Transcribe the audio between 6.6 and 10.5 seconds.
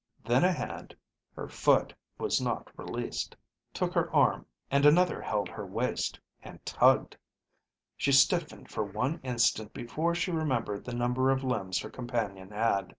tugged. She stiffened for one instant before she